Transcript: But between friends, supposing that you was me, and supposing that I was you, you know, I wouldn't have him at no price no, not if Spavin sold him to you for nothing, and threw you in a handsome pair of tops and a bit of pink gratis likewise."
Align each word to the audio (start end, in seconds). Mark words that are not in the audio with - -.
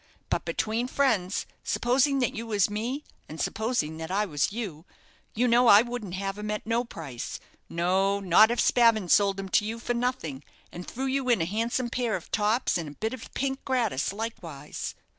But 0.31 0.45
between 0.45 0.87
friends, 0.87 1.45
supposing 1.63 2.17
that 2.21 2.33
you 2.33 2.47
was 2.47 2.71
me, 2.71 3.03
and 3.29 3.39
supposing 3.39 3.97
that 3.97 4.09
I 4.09 4.25
was 4.25 4.51
you, 4.51 4.83
you 5.35 5.47
know, 5.47 5.67
I 5.67 5.83
wouldn't 5.83 6.15
have 6.15 6.39
him 6.39 6.49
at 6.49 6.65
no 6.65 6.83
price 6.83 7.39
no, 7.69 8.19
not 8.19 8.49
if 8.49 8.59
Spavin 8.59 9.09
sold 9.09 9.39
him 9.39 9.47
to 9.49 9.63
you 9.63 9.77
for 9.77 9.93
nothing, 9.93 10.43
and 10.71 10.87
threw 10.87 11.05
you 11.05 11.29
in 11.29 11.39
a 11.39 11.45
handsome 11.45 11.91
pair 11.91 12.15
of 12.15 12.31
tops 12.31 12.79
and 12.79 12.89
a 12.89 12.99
bit 12.99 13.13
of 13.13 13.31
pink 13.35 13.63
gratis 13.63 14.11
likewise." 14.11 14.95